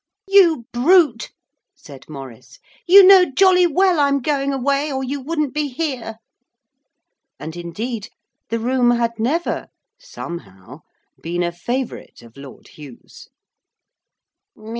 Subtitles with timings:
[0.27, 1.29] 'You brute,'
[1.75, 2.57] said Maurice;
[2.87, 6.15] 'you know jolly well I'm going away, or you wouldn't be here.'
[7.39, 8.09] And, indeed,
[8.49, 9.67] the room had never,
[9.99, 10.79] somehow,
[11.21, 13.27] been a favourite of Lord Hugh's.